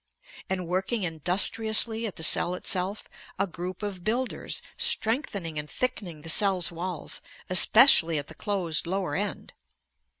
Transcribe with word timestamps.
And 0.49 0.65
working 0.65 1.03
industriously 1.03 2.07
at 2.07 2.15
the 2.15 2.23
cell 2.23 2.55
itself, 2.55 3.03
a 3.37 3.45
group 3.45 3.83
of 3.83 4.03
builders, 4.03 4.63
strengthening 4.75 5.59
and 5.59 5.69
thickening 5.69 6.23
the 6.23 6.27
cell's 6.31 6.71
walls 6.71 7.21
especially 7.51 8.17
at 8.17 8.25
the 8.25 8.33
closed 8.33 8.87
lower 8.87 9.13
end. 9.15 9.53